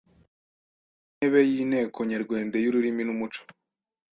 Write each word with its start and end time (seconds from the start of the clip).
ntebe 1.15 1.39
y’ 1.49 1.53
Inteko 1.63 1.99
Nyerwende 2.09 2.57
y’Ururimi 2.59 3.03
n’Umuco 3.05 3.41